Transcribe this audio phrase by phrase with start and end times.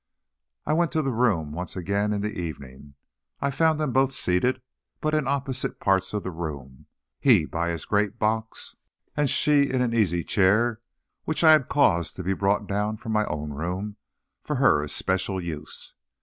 [0.65, 2.95] I went to the room once again in the evening.
[3.39, 4.59] I found them both seated,
[4.99, 6.87] but in opposite parts of the room;
[7.19, 8.75] he by his great box,
[9.15, 10.81] and she in an easy chair
[11.25, 13.97] which I had caused to be brought down from my own room
[14.41, 15.93] for her especial use.